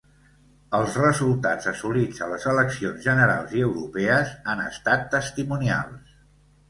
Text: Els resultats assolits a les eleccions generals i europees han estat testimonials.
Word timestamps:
Els 0.77 0.95
resultats 1.01 1.69
assolits 1.71 2.23
a 2.27 2.29
les 2.33 2.47
eleccions 2.53 3.05
generals 3.09 3.53
i 3.59 3.61
europees 3.67 4.33
han 4.55 4.65
estat 4.67 5.05
testimonials. 5.17 6.19